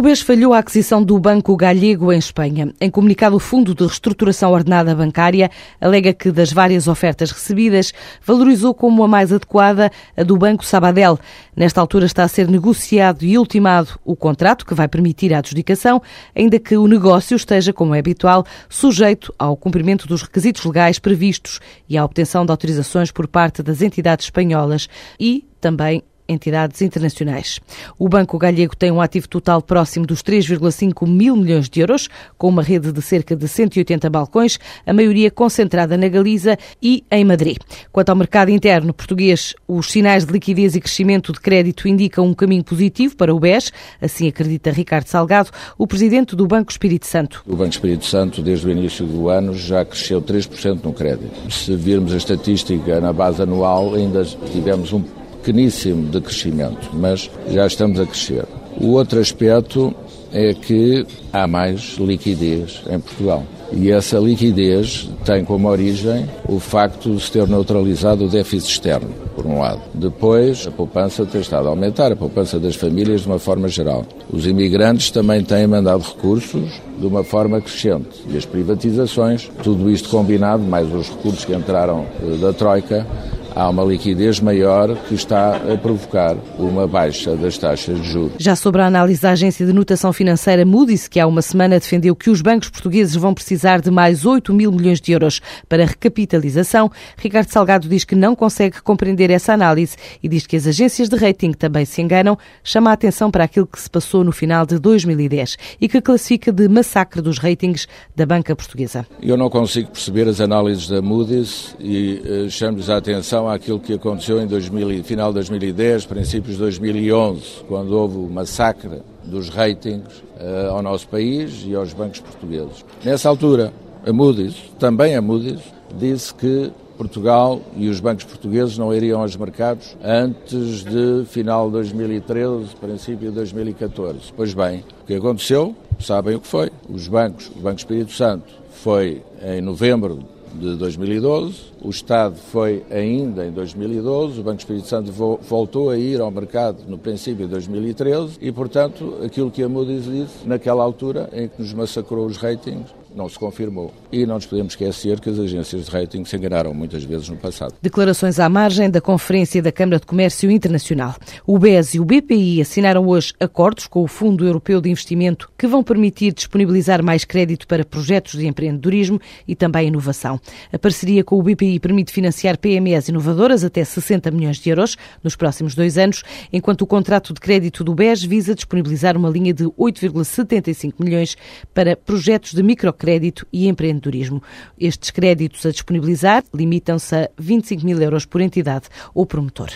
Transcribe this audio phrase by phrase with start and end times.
[0.00, 2.72] O BES falhou a aquisição do Banco Galego em Espanha.
[2.80, 7.92] Em comunicado, o Fundo de Reestruturação Ordenada Bancária alega que, das várias ofertas recebidas,
[8.24, 11.18] valorizou como a mais adequada a do Banco Sabadell.
[11.54, 16.00] Nesta altura está a ser negociado e ultimado o contrato que vai permitir a adjudicação,
[16.34, 21.60] ainda que o negócio esteja, como é habitual, sujeito ao cumprimento dos requisitos legais previstos
[21.86, 24.88] e à obtenção de autorizações por parte das entidades espanholas
[25.20, 27.60] e também entidades internacionais.
[27.98, 32.48] O Banco Galego tem um ativo total próximo dos 3,5 mil milhões de euros, com
[32.48, 37.58] uma rede de cerca de 180 balcões, a maioria concentrada na Galiza e em Madrid.
[37.92, 42.34] Quanto ao mercado interno português, os sinais de liquidez e crescimento de crédito indicam um
[42.34, 47.42] caminho positivo para o BES, assim acredita Ricardo Salgado, o presidente do Banco Espírito Santo.
[47.46, 51.50] O Banco Espírito Santo, desde o início do ano, já cresceu 3% no crédito.
[51.50, 55.02] Se virmos a estatística na base anual, ainda tivemos um
[55.42, 58.44] pequeníssimo de crescimento, mas já estamos a crescer.
[58.80, 59.94] O outro aspecto
[60.32, 63.44] é que há mais liquidez em Portugal.
[63.72, 69.10] E essa liquidez tem como origem o facto de se ter neutralizado o déficit externo,
[69.36, 69.80] por um lado.
[69.94, 74.04] Depois, a poupança tem estado a aumentar, a poupança das famílias de uma forma geral.
[74.32, 78.08] Os imigrantes também têm mandado recursos de uma forma crescente.
[78.28, 83.06] E as privatizações, tudo isto combinado, mais os recursos que entraram eh, da Troika,
[83.54, 88.32] há uma liquidez maior que está a provocar uma baixa das taxas de juros.
[88.38, 92.14] Já sobre a análise da agência de notação financeira Moody's, que há uma semana defendeu
[92.14, 96.90] que os bancos portugueses vão precisar de mais 8 mil milhões de euros para recapitalização,
[97.16, 101.16] Ricardo Salgado diz que não consegue compreender essa análise e diz que as agências de
[101.16, 104.78] rating também se enganam, chama a atenção para aquilo que se passou no final de
[104.78, 109.06] 2010 e que classifica de massacre dos ratings da banca portuguesa.
[109.22, 113.80] Eu não consigo perceber as análises da Moody's e uh, chamo-lhes a atenção relação àquilo
[113.80, 119.48] que aconteceu em 2000, final de 2010, princípios de 2011, quando houve o massacre dos
[119.48, 122.84] ratings uh, ao nosso país e aos bancos portugueses.
[123.04, 123.72] Nessa altura,
[124.06, 125.60] a Moody's, também a Moody's,
[125.96, 131.72] disse que Portugal e os bancos portugueses não iriam aos mercados antes de final de
[131.72, 134.32] 2013, princípio de 2014.
[134.36, 135.74] Pois bem, o que aconteceu?
[135.98, 136.70] Sabem o que foi.
[136.88, 140.20] Os bancos, o Banco Espírito Santo foi em novembro
[140.54, 146.20] de 2012, o Estado foi ainda em 2012, o Banco Espírito Santo voltou a ir
[146.20, 151.28] ao mercado no princípio de 2013 e, portanto, aquilo que a Moody's disse naquela altura
[151.32, 153.92] em que nos massacrou os ratings, não se confirmou.
[154.12, 157.36] E não nos podemos esquecer que as agências de rating se enganaram muitas vezes no
[157.36, 157.74] passado.
[157.82, 161.14] Declarações à margem da Conferência da Câmara de Comércio Internacional.
[161.46, 165.66] O BES e o BPI assinaram hoje acordos com o Fundo Europeu de Investimento que
[165.66, 170.40] vão permitir disponibilizar mais crédito para projetos de empreendedorismo e também inovação.
[170.72, 175.36] A parceria com o BPI permite financiar PMEs inovadoras até 60 milhões de euros nos
[175.36, 176.22] próximos dois anos,
[176.52, 181.36] enquanto o contrato de crédito do BES visa disponibilizar uma linha de 8,75 milhões
[181.74, 184.42] para projetos de micro crédito e empreendedorismo.
[184.78, 189.70] Estes créditos a disponibilizar limitam-se a 25 mil euros por entidade ou promotor.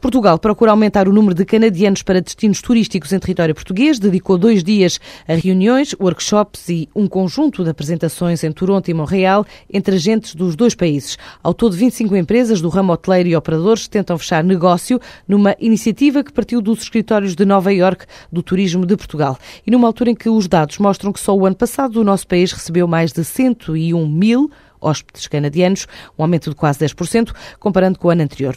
[0.00, 4.62] Portugal procura aumentar o número de canadianos para destinos turísticos em território português, dedicou dois
[4.62, 10.34] dias a reuniões, workshops e um conjunto de apresentações em Toronto e Montreal entre agentes
[10.34, 11.18] dos dois países.
[11.42, 16.32] Ao todo, 25 empresas do ramo hoteleiro e operadores tentam fechar negócio numa iniciativa que
[16.32, 20.28] partiu dos escritórios de Nova Iorque do Turismo de Portugal e numa altura em que
[20.28, 24.06] os dados mostram que só o ano passado o nosso país recebeu mais de 101
[24.06, 25.86] mil hóspedes canadianos,
[26.18, 28.56] um aumento de quase 10%, comparando com o ano anterior.